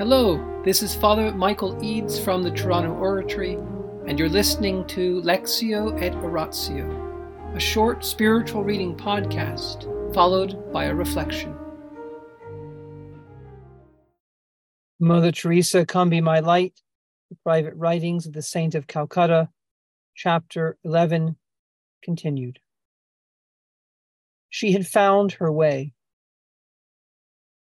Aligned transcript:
Hello, 0.00 0.62
this 0.64 0.82
is 0.82 0.94
Father 0.94 1.30
Michael 1.30 1.78
Eads 1.84 2.18
from 2.18 2.42
the 2.42 2.50
Toronto 2.50 2.94
Oratory, 2.94 3.58
and 4.06 4.18
you're 4.18 4.30
listening 4.30 4.86
to 4.86 5.20
Lectio 5.20 6.00
et 6.00 6.14
Oratio, 6.14 7.52
a 7.54 7.60
short 7.60 8.02
spiritual 8.02 8.64
reading 8.64 8.96
podcast 8.96 9.84
followed 10.14 10.72
by 10.72 10.84
a 10.84 10.94
reflection. 10.94 11.54
Mother 14.98 15.32
Teresa, 15.32 15.84
Come 15.84 16.08
Be 16.08 16.22
My 16.22 16.40
Light, 16.40 16.80
the 17.28 17.36
Private 17.44 17.74
Writings 17.74 18.24
of 18.24 18.32
the 18.32 18.40
Saint 18.40 18.74
of 18.74 18.86
Calcutta, 18.86 19.50
Chapter 20.14 20.78
11, 20.82 21.36
continued. 22.02 22.58
She 24.48 24.72
had 24.72 24.86
found 24.86 25.32
her 25.32 25.52
way. 25.52 25.92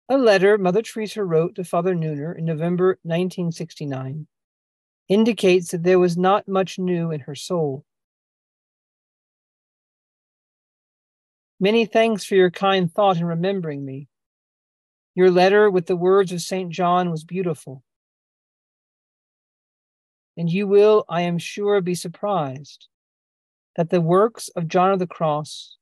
A 0.10 0.18
letter 0.18 0.58
Mother 0.58 0.82
Teresa 0.82 1.22
wrote 1.22 1.56
to 1.56 1.66
Father 1.66 1.94
Neuner 1.94 2.38
in 2.38 2.46
November 2.46 2.98
1969 3.04 4.26
indicates 5.10 5.72
that 5.72 5.84
there 5.84 6.00
was 6.00 6.16
not 6.16 6.48
much 6.48 6.80
new 6.80 7.12
in 7.12 7.20
her 7.22 7.36
soul. 7.36 7.84
Many 11.60 11.86
thanks 11.86 12.24
for 12.24 12.36
your 12.36 12.52
kind 12.52 12.90
thought 12.90 13.18
in 13.18 13.26
remembering 13.26 13.84
me. 13.84 14.08
Your 15.14 15.30
letter 15.30 15.70
with 15.70 15.88
the 15.88 15.98
words 15.98 16.32
of 16.32 16.42
St. 16.42 16.72
John 16.72 17.12
was 17.12 17.26
beautiful. 17.26 17.84
And 20.38 20.50
you 20.50 20.68
will, 20.68 21.04
I 21.10 21.24
am 21.24 21.38
sure, 21.38 21.82
be 21.82 21.96
surprised 21.96 22.88
that 23.76 23.90
the 23.90 24.00
works 24.00 24.48
of 24.50 24.70
John 24.70 24.94
of 24.94 25.00
the 25.00 25.08
Cross 25.08 25.76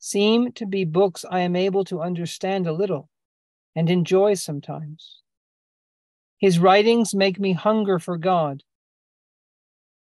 seem 0.00 0.50
to 0.52 0.66
be 0.66 0.84
books 0.84 1.24
I 1.30 1.40
am 1.40 1.54
able 1.54 1.84
to 1.84 2.00
understand 2.00 2.66
a 2.66 2.72
little 2.72 3.08
and 3.74 3.90
enjoy 3.90 4.34
sometimes. 4.34 5.20
His 6.38 6.58
writings 6.58 7.14
make 7.14 7.38
me 7.38 7.52
hunger 7.52 7.98
for 7.98 8.16
God. 8.16 8.62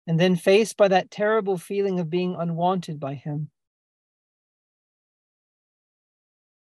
And 0.07 0.21
then 0.21 0.37
faced 0.37 0.77
by 0.77 0.89
that 0.89 1.11
terrible 1.11 1.57
feeling 1.57 1.99
of 1.99 2.11
being 2.11 2.37
unwanted 2.39 3.01
by 3.01 3.15
Him. 3.15 3.51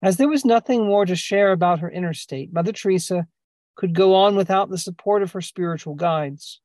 As 0.02 0.18
there 0.18 0.30
was 0.30 0.46
nothing 0.46 0.86
more 0.86 1.06
to 1.06 1.16
share 1.16 1.52
about 1.52 1.80
her 1.80 1.90
inner 1.90 2.14
state, 2.14 2.54
Mother 2.54 2.72
Teresa 2.72 3.28
could 3.76 3.94
go 3.94 4.16
on 4.16 4.36
without 4.36 4.70
the 4.70 4.78
support 4.78 5.24
of 5.24 5.32
her 5.32 5.42
spiritual 5.42 5.96
guides. 5.96 6.62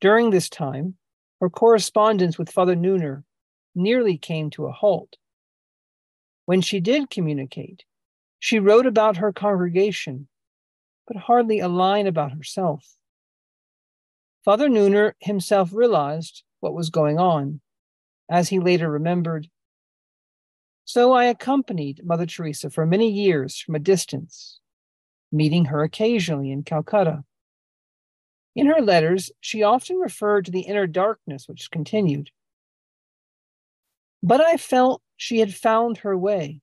During 0.00 0.30
this 0.30 0.48
time, 0.48 0.94
her 1.40 1.50
correspondence 1.50 2.38
with 2.38 2.50
Father 2.50 2.74
Neuner 2.74 3.22
nearly 3.74 4.16
came 4.16 4.50
to 4.50 4.66
a 4.66 4.72
halt. 4.72 5.16
When 6.46 6.60
she 6.60 6.80
did 6.80 7.10
communicate, 7.10 7.84
she 8.46 8.60
wrote 8.60 8.86
about 8.86 9.16
her 9.16 9.32
congregation, 9.32 10.28
but 11.08 11.16
hardly 11.16 11.58
a 11.58 11.66
line 11.66 12.06
about 12.06 12.30
herself. 12.30 12.94
Father 14.44 14.68
Neuner 14.68 15.14
himself 15.18 15.72
realized 15.72 16.44
what 16.60 16.72
was 16.72 16.88
going 16.88 17.18
on, 17.18 17.60
as 18.30 18.48
he 18.48 18.60
later 18.60 18.88
remembered. 18.88 19.48
So 20.84 21.12
I 21.12 21.24
accompanied 21.24 22.04
Mother 22.04 22.24
Teresa 22.24 22.70
for 22.70 22.86
many 22.86 23.10
years 23.10 23.58
from 23.58 23.74
a 23.74 23.80
distance, 23.80 24.60
meeting 25.32 25.64
her 25.64 25.82
occasionally 25.82 26.52
in 26.52 26.62
Calcutta. 26.62 27.24
In 28.54 28.66
her 28.66 28.80
letters, 28.80 29.32
she 29.40 29.64
often 29.64 29.96
referred 29.96 30.44
to 30.44 30.52
the 30.52 30.60
inner 30.60 30.86
darkness 30.86 31.48
which 31.48 31.72
continued. 31.72 32.30
But 34.22 34.40
I 34.40 34.56
felt 34.56 35.02
she 35.16 35.40
had 35.40 35.52
found 35.52 35.96
her 35.98 36.16
way 36.16 36.60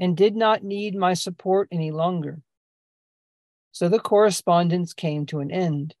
and 0.00 0.16
did 0.16 0.34
not 0.34 0.64
need 0.64 0.96
my 0.96 1.12
support 1.12 1.68
any 1.70 1.90
longer. 1.90 2.40
So 3.70 3.88
the 3.88 4.00
correspondence 4.00 4.94
came 4.94 5.26
to 5.26 5.40
an 5.40 5.50
end. 5.50 5.94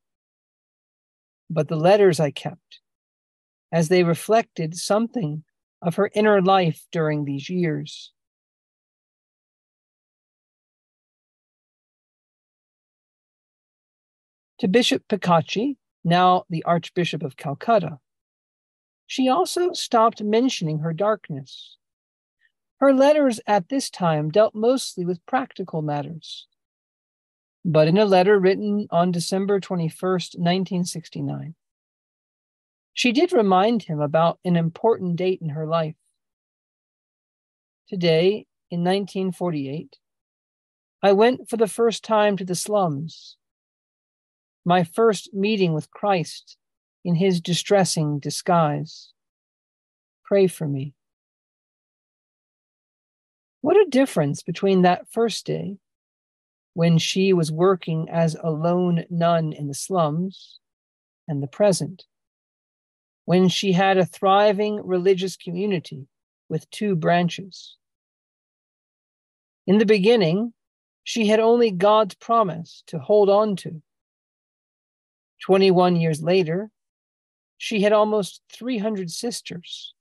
But 1.50 1.68
the 1.68 1.76
letters 1.76 2.18
I 2.18 2.30
kept, 2.30 2.80
as 3.70 3.88
they 3.88 4.02
reflected 4.02 4.74
something 4.74 5.44
of 5.82 5.96
her 5.96 6.10
inner 6.14 6.40
life 6.40 6.86
during 6.90 7.24
these 7.24 7.50
years. 7.50 8.12
To 14.60 14.68
Bishop 14.68 15.06
Picachy, 15.08 15.76
now 16.04 16.44
the 16.48 16.62
Archbishop 16.64 17.22
of 17.22 17.36
Calcutta, 17.36 17.98
she 19.06 19.28
also 19.28 19.72
stopped 19.72 20.22
mentioning 20.22 20.78
her 20.78 20.92
darkness 20.92 21.76
her 22.80 22.94
letters 22.94 23.40
at 23.46 23.68
this 23.68 23.90
time 23.90 24.30
dealt 24.30 24.54
mostly 24.54 25.04
with 25.04 25.24
practical 25.26 25.82
matters. 25.82 26.46
But 27.64 27.88
in 27.88 27.98
a 27.98 28.06
letter 28.06 28.38
written 28.38 28.86
on 28.90 29.12
December 29.12 29.60
21st, 29.60 30.38
1969, 30.38 31.54
she 32.94 33.12
did 33.12 33.32
remind 33.32 33.82
him 33.82 34.00
about 34.00 34.38
an 34.44 34.56
important 34.56 35.16
date 35.16 35.40
in 35.42 35.50
her 35.50 35.66
life. 35.66 35.94
Today, 37.88 38.46
in 38.70 38.80
1948, 38.80 39.98
I 41.02 41.12
went 41.12 41.50
for 41.50 41.56
the 41.58 41.66
first 41.66 42.02
time 42.02 42.36
to 42.38 42.44
the 42.44 42.54
slums. 42.54 43.36
My 44.64 44.84
first 44.84 45.34
meeting 45.34 45.74
with 45.74 45.90
Christ 45.90 46.56
in 47.04 47.14
his 47.14 47.40
distressing 47.40 48.18
disguise. 48.18 49.12
Pray 50.24 50.46
for 50.46 50.66
me. 50.66 50.94
What 53.60 53.76
a 53.76 53.90
difference 53.90 54.42
between 54.42 54.82
that 54.82 55.10
first 55.10 55.44
day, 55.44 55.76
when 56.74 56.98
she 56.98 57.32
was 57.32 57.52
working 57.52 58.08
as 58.10 58.36
a 58.42 58.50
lone 58.50 59.04
nun 59.10 59.52
in 59.52 59.68
the 59.68 59.74
slums, 59.74 60.60
and 61.28 61.42
the 61.42 61.46
present, 61.46 62.04
when 63.24 63.48
she 63.48 63.72
had 63.72 63.98
a 63.98 64.06
thriving 64.06 64.80
religious 64.84 65.36
community 65.36 66.08
with 66.48 66.70
two 66.70 66.96
branches. 66.96 67.76
In 69.66 69.78
the 69.78 69.86
beginning, 69.86 70.52
she 71.04 71.26
had 71.28 71.38
only 71.38 71.70
God's 71.70 72.14
promise 72.14 72.82
to 72.86 72.98
hold 72.98 73.28
on 73.28 73.56
to. 73.56 73.82
21 75.42 75.96
years 75.96 76.22
later, 76.22 76.70
she 77.58 77.82
had 77.82 77.92
almost 77.92 78.42
300 78.52 79.10
sisters 79.10 79.94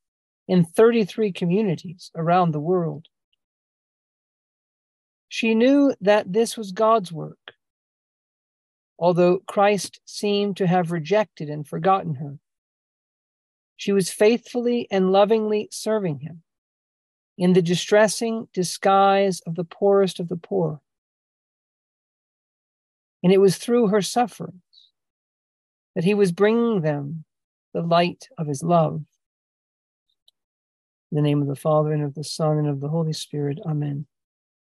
in 0.48 0.66
33 0.66 1.32
communities 1.32 2.10
around 2.16 2.52
the 2.52 2.60
world. 2.60 3.08
She 5.30 5.54
knew 5.54 5.94
that 6.02 6.34
this 6.34 6.58
was 6.58 6.72
God's 6.72 7.12
work, 7.12 7.54
although 8.98 9.40
Christ 9.48 10.02
seemed 10.04 10.58
to 10.58 10.68
have 10.68 10.92
rejected 10.92 11.50
and 11.50 11.68
forgotten 11.68 12.16
her. 12.16 12.40
She 13.78 13.92
was 13.92 14.10
faithfully 14.10 14.88
and 14.92 15.12
lovingly 15.12 15.70
serving 15.72 16.20
him 16.20 16.42
in 17.38 17.54
the 17.54 17.62
distressing 17.62 18.50
disguise 18.54 19.40
of 19.42 19.56
the 19.56 19.64
poorest 19.64 20.20
of 20.20 20.28
the 20.28 20.36
poor. 20.36 20.82
And 23.24 23.32
it 23.32 23.38
was 23.38 23.58
through 23.58 23.88
her 23.88 24.02
sufferings 24.02 24.54
that 25.96 26.04
he 26.04 26.14
was 26.14 26.32
bringing 26.32 26.82
them 26.82 27.24
the 27.74 27.82
light 27.82 28.28
of 28.38 28.48
his 28.48 28.64
love. 28.64 29.04
In 31.12 31.16
the 31.16 31.22
name 31.22 31.42
of 31.42 31.48
the 31.48 31.56
Father, 31.56 31.92
and 31.92 32.04
of 32.04 32.16
the 32.16 32.24
Son, 32.24 32.58
and 32.58 32.68
of 32.68 32.82
the 32.82 32.90
Holy 32.90 33.14
Spirit. 33.14 33.60
Amen. 33.66 34.06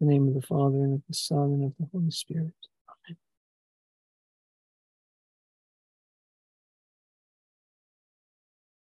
In 0.00 0.08
the 0.08 0.12
name 0.12 0.28
of 0.28 0.34
the 0.34 0.42
Father, 0.42 0.76
and 0.76 0.94
of 0.94 1.02
the 1.08 1.14
Son, 1.14 1.52
and 1.52 1.64
of 1.64 1.72
the 1.78 1.88
Holy 1.90 2.10
Spirit. 2.10 2.52
Amen. 3.08 3.16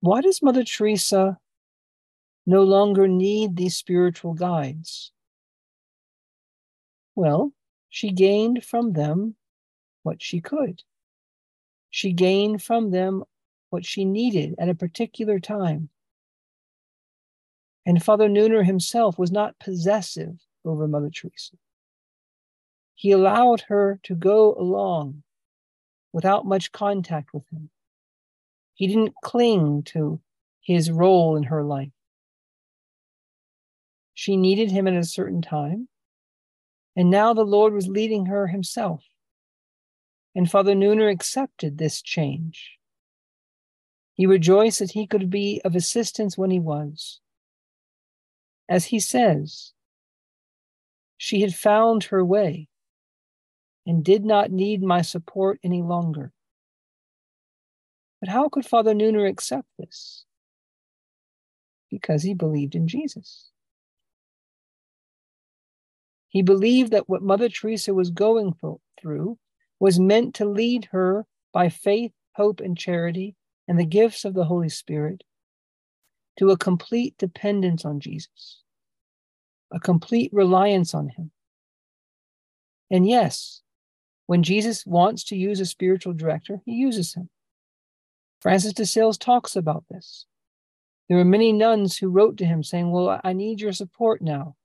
Why 0.00 0.20
does 0.20 0.42
Mother 0.42 0.62
Teresa 0.62 1.38
no 2.46 2.62
longer 2.62 3.08
need 3.08 3.56
these 3.56 3.76
spiritual 3.76 4.34
guides? 4.34 5.10
Well, 7.16 7.52
she 7.88 8.12
gained 8.12 8.64
from 8.64 8.92
them 8.92 9.34
what 10.04 10.22
she 10.22 10.40
could. 10.40 10.82
She 11.90 12.12
gained 12.12 12.62
from 12.62 12.90
them 12.90 13.24
what 13.70 13.84
she 13.84 14.04
needed 14.04 14.54
at 14.58 14.68
a 14.68 14.74
particular 14.74 15.40
time. 15.40 15.88
And 17.84 18.02
Father 18.02 18.28
Neuner 18.28 18.64
himself 18.64 19.18
was 19.18 19.32
not 19.32 19.58
possessive 19.58 20.38
over 20.64 20.86
Mother 20.88 21.10
Teresa. 21.10 21.56
he 22.94 23.10
allowed 23.10 23.62
her 23.62 23.98
to 24.04 24.14
go 24.14 24.54
along 24.54 25.22
without 26.12 26.46
much 26.46 26.72
contact 26.72 27.34
with 27.34 27.48
him. 27.50 27.70
He 28.74 28.86
didn't 28.86 29.14
cling 29.22 29.82
to 29.84 30.20
his 30.60 30.90
role 30.90 31.36
in 31.36 31.44
her 31.44 31.64
life. 31.64 31.90
She 34.14 34.36
needed 34.36 34.70
him 34.70 34.86
at 34.86 34.94
a 34.94 35.04
certain 35.04 35.42
time, 35.42 35.88
and 36.94 37.10
now 37.10 37.34
the 37.34 37.44
Lord 37.44 37.72
was 37.72 37.88
leading 37.88 38.26
her 38.26 38.46
himself. 38.46 39.04
And 40.34 40.50
Father 40.50 40.74
Neuner 40.74 41.10
accepted 41.10 41.78
this 41.78 42.00
change. 42.02 42.78
He 44.14 44.26
rejoiced 44.26 44.78
that 44.78 44.92
he 44.92 45.06
could 45.06 45.30
be 45.30 45.60
of 45.64 45.74
assistance 45.74 46.38
when 46.38 46.50
he 46.50 46.60
was. 46.60 47.20
As 48.68 48.86
he 48.86 49.00
says, 49.00 49.72
she 51.22 51.40
had 51.40 51.54
found 51.54 52.02
her 52.02 52.24
way 52.24 52.66
and 53.86 54.04
did 54.04 54.24
not 54.24 54.50
need 54.50 54.82
my 54.82 55.00
support 55.00 55.56
any 55.62 55.80
longer. 55.80 56.32
But 58.18 58.28
how 58.28 58.48
could 58.48 58.66
Father 58.66 58.92
Neuner 58.92 59.28
accept 59.28 59.68
this? 59.78 60.24
Because 61.92 62.24
he 62.24 62.34
believed 62.34 62.74
in 62.74 62.88
Jesus. 62.88 63.52
He 66.28 66.42
believed 66.42 66.90
that 66.90 67.08
what 67.08 67.22
Mother 67.22 67.48
Teresa 67.48 67.94
was 67.94 68.10
going 68.10 68.56
through 69.00 69.38
was 69.78 70.00
meant 70.00 70.34
to 70.34 70.44
lead 70.44 70.86
her 70.86 71.24
by 71.52 71.68
faith, 71.68 72.10
hope, 72.32 72.58
and 72.58 72.76
charity 72.76 73.36
and 73.68 73.78
the 73.78 73.86
gifts 73.86 74.24
of 74.24 74.34
the 74.34 74.46
Holy 74.46 74.68
Spirit 74.68 75.22
to 76.40 76.50
a 76.50 76.58
complete 76.58 77.16
dependence 77.16 77.84
on 77.84 78.00
Jesus, 78.00 78.61
a 79.72 79.80
complete 79.80 80.32
reliance 80.32 80.94
on 80.94 81.08
Him. 81.08 81.30
And 82.90 83.08
yes, 83.08 83.62
when 84.26 84.42
Jesus 84.42 84.86
wants 84.86 85.24
to 85.24 85.36
use 85.36 85.60
a 85.60 85.66
spiritual 85.66 86.12
director, 86.12 86.60
he 86.64 86.72
uses 86.72 87.14
him. 87.14 87.28
Francis 88.40 88.72
de 88.72 88.86
Sales 88.86 89.18
talks 89.18 89.56
about 89.56 89.84
this. 89.90 90.26
There 91.08 91.18
were 91.18 91.24
many 91.24 91.52
nuns 91.52 91.96
who 91.96 92.08
wrote 92.08 92.36
to 92.38 92.44
him 92.44 92.62
saying, 92.62 92.90
Well, 92.90 93.20
I 93.22 93.32
need 93.32 93.60
your 93.60 93.72
support 93.72 94.22
now. 94.22 94.56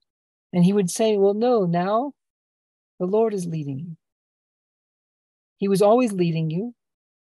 And 0.54 0.64
he 0.64 0.74
would 0.74 0.90
say, 0.90 1.18
Well, 1.18 1.34
no, 1.34 1.66
now 1.66 2.14
the 3.00 3.06
Lord 3.06 3.34
is 3.34 3.46
leading 3.46 3.80
you. 3.80 3.98
He 5.58 5.68
was 5.68 5.82
always 5.82 6.14
leading 6.14 6.50
you. 6.50 6.74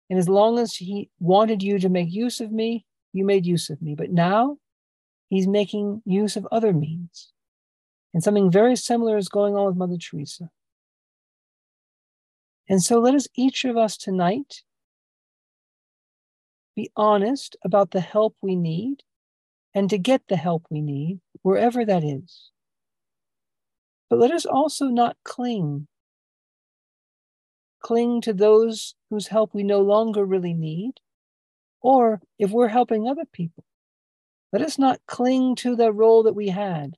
And 0.09 0.17
as 0.17 0.29
long 0.29 0.59
as 0.59 0.75
he 0.75 1.09
wanted 1.19 1.61
you 1.61 1.79
to 1.79 1.89
make 1.89 2.11
use 2.11 2.39
of 2.39 2.51
me, 2.51 2.85
you 3.11 3.25
made 3.25 3.45
use 3.45 3.69
of 3.69 3.81
me. 3.81 3.95
But 3.95 4.11
now 4.11 4.57
he's 5.29 5.47
making 5.47 6.01
use 6.05 6.37
of 6.37 6.47
other 6.51 6.71
means. 6.71 7.33
And 8.17 8.23
something 8.23 8.49
very 8.49 8.75
similar 8.75 9.15
is 9.15 9.29
going 9.29 9.55
on 9.55 9.67
with 9.67 9.75
Mother 9.75 9.95
Teresa. 9.95 10.49
And 12.67 12.81
so 12.81 12.97
let 12.97 13.13
us, 13.13 13.27
each 13.35 13.63
of 13.63 13.77
us 13.77 13.95
tonight, 13.95 14.63
be 16.75 16.89
honest 16.95 17.57
about 17.63 17.91
the 17.91 18.01
help 18.01 18.35
we 18.41 18.55
need 18.55 19.03
and 19.75 19.87
to 19.91 19.99
get 19.99 20.23
the 20.27 20.35
help 20.35 20.65
we 20.71 20.81
need, 20.81 21.19
wherever 21.43 21.85
that 21.85 22.03
is. 22.03 22.49
But 24.09 24.17
let 24.17 24.31
us 24.31 24.47
also 24.47 24.85
not 24.85 25.17
cling. 25.23 25.87
Cling 27.83 28.21
to 28.21 28.33
those 28.33 28.95
whose 29.11 29.27
help 29.27 29.53
we 29.53 29.61
no 29.61 29.81
longer 29.81 30.25
really 30.25 30.55
need. 30.55 30.93
Or 31.81 32.19
if 32.39 32.49
we're 32.49 32.69
helping 32.69 33.07
other 33.07 33.25
people, 33.31 33.63
let 34.51 34.63
us 34.63 34.79
not 34.79 35.05
cling 35.05 35.55
to 35.57 35.75
the 35.75 35.91
role 35.93 36.23
that 36.23 36.33
we 36.33 36.47
had. 36.47 36.97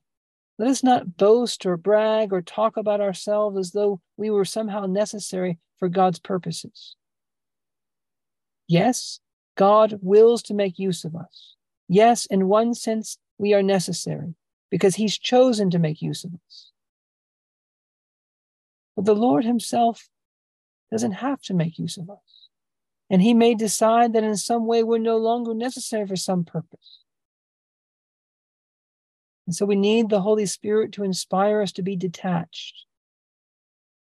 Let 0.60 0.68
us 0.68 0.82
not 0.82 1.16
boast 1.16 1.64
or 1.64 1.78
brag 1.78 2.34
or 2.34 2.42
talk 2.42 2.76
about 2.76 3.00
ourselves 3.00 3.56
as 3.56 3.70
though 3.70 4.02
we 4.18 4.28
were 4.28 4.44
somehow 4.44 4.84
necessary 4.84 5.58
for 5.78 5.88
God's 5.88 6.18
purposes. 6.18 6.96
Yes, 8.68 9.20
God 9.56 10.00
wills 10.02 10.42
to 10.42 10.54
make 10.54 10.78
use 10.78 11.02
of 11.02 11.16
us. 11.16 11.56
Yes, 11.88 12.26
in 12.26 12.46
one 12.46 12.74
sense, 12.74 13.16
we 13.38 13.54
are 13.54 13.62
necessary 13.62 14.34
because 14.70 14.96
He's 14.96 15.18
chosen 15.18 15.70
to 15.70 15.78
make 15.78 16.02
use 16.02 16.24
of 16.24 16.34
us. 16.34 16.72
But 18.96 19.06
the 19.06 19.14
Lord 19.14 19.46
Himself 19.46 20.10
doesn't 20.92 21.12
have 21.12 21.40
to 21.44 21.54
make 21.54 21.78
use 21.78 21.96
of 21.96 22.10
us. 22.10 22.48
And 23.08 23.22
He 23.22 23.32
may 23.32 23.54
decide 23.54 24.12
that 24.12 24.24
in 24.24 24.36
some 24.36 24.66
way 24.66 24.82
we're 24.82 24.98
no 24.98 25.16
longer 25.16 25.54
necessary 25.54 26.06
for 26.06 26.16
some 26.16 26.44
purpose. 26.44 27.00
And 29.50 29.54
so 29.56 29.66
we 29.66 29.74
need 29.74 30.10
the 30.10 30.20
Holy 30.20 30.46
Spirit 30.46 30.92
to 30.92 31.02
inspire 31.02 31.60
us 31.60 31.72
to 31.72 31.82
be 31.82 31.96
detached, 31.96 32.84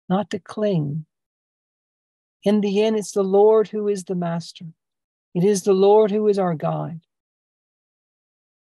not 0.09 0.31
to 0.31 0.39
cling. 0.39 1.05
In 2.43 2.61
the 2.61 2.81
end, 2.81 2.95
it's 2.95 3.11
the 3.11 3.21
Lord 3.21 3.67
who 3.67 3.87
is 3.87 4.05
the 4.05 4.15
master. 4.15 4.65
It 5.35 5.43
is 5.43 5.61
the 5.61 5.73
Lord 5.73 6.09
who 6.09 6.27
is 6.29 6.39
our 6.39 6.55
guide. 6.55 7.01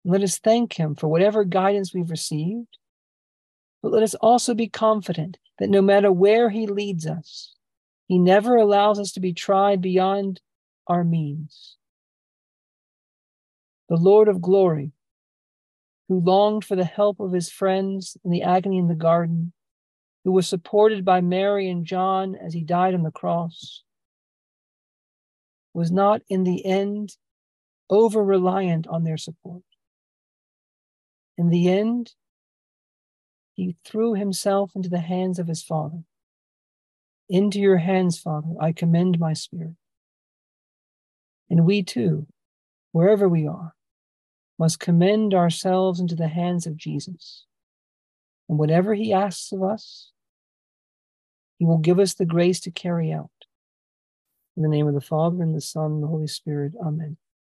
Let 0.04 0.24
us 0.24 0.40
thank 0.40 0.72
Him 0.72 0.96
for 0.96 1.06
whatever 1.06 1.44
guidance 1.44 1.94
we've 1.94 2.10
received, 2.10 2.78
but 3.80 3.92
let 3.92 4.02
us 4.02 4.16
also 4.16 4.52
be 4.52 4.68
confident 4.68 5.38
that 5.60 5.70
no 5.70 5.82
matter 5.82 6.10
where 6.10 6.50
He 6.50 6.66
leads 6.66 7.06
us, 7.06 7.54
He 8.08 8.18
never 8.18 8.56
allows 8.56 8.98
us 8.98 9.12
to 9.12 9.20
be 9.20 9.32
tried 9.32 9.80
beyond 9.80 10.40
our 10.88 11.04
means. 11.04 11.76
The 13.88 13.94
Lord 13.94 14.26
of 14.26 14.42
glory 14.42 14.90
who 16.12 16.20
longed 16.20 16.62
for 16.62 16.76
the 16.76 16.84
help 16.84 17.20
of 17.20 17.32
his 17.32 17.50
friends 17.50 18.18
in 18.22 18.30
the 18.30 18.42
agony 18.42 18.76
in 18.76 18.86
the 18.86 18.94
garden, 18.94 19.50
who 20.24 20.32
was 20.32 20.46
supported 20.46 21.06
by 21.06 21.22
Mary 21.22 21.70
and 21.70 21.86
John 21.86 22.36
as 22.36 22.52
he 22.52 22.62
died 22.62 22.92
on 22.92 23.02
the 23.02 23.10
cross, 23.10 23.82
was 25.72 25.90
not 25.90 26.20
in 26.28 26.44
the 26.44 26.66
end 26.66 27.16
over 27.88 28.22
reliant 28.22 28.86
on 28.86 29.04
their 29.04 29.16
support. 29.16 29.62
In 31.38 31.48
the 31.48 31.70
end, 31.70 32.12
he 33.54 33.76
threw 33.82 34.12
himself 34.12 34.72
into 34.76 34.90
the 34.90 35.00
hands 35.00 35.38
of 35.38 35.48
his 35.48 35.62
Father. 35.62 36.02
Into 37.30 37.58
your 37.58 37.78
hands, 37.78 38.18
Father, 38.18 38.54
I 38.60 38.72
commend 38.72 39.18
my 39.18 39.32
spirit. 39.32 39.76
And 41.48 41.64
we 41.64 41.82
too, 41.82 42.26
wherever 42.92 43.26
we 43.26 43.46
are, 43.46 43.72
must 44.62 44.78
commend 44.78 45.34
ourselves 45.34 45.98
into 45.98 46.14
the 46.14 46.28
hands 46.28 46.68
of 46.68 46.76
Jesus. 46.76 47.46
And 48.48 48.60
whatever 48.60 48.94
he 48.94 49.12
asks 49.12 49.50
of 49.50 49.60
us, 49.60 50.12
he 51.58 51.64
will 51.64 51.78
give 51.78 51.98
us 51.98 52.14
the 52.14 52.24
grace 52.24 52.60
to 52.60 52.70
carry 52.70 53.10
out. 53.12 53.32
In 54.56 54.62
the 54.62 54.68
name 54.68 54.86
of 54.86 54.94
the 54.94 55.00
Father, 55.00 55.42
and 55.42 55.52
the 55.52 55.60
Son, 55.60 55.94
and 55.94 56.02
the 56.04 56.06
Holy 56.06 56.28
Spirit. 56.28 56.74
Amen. 56.80 57.16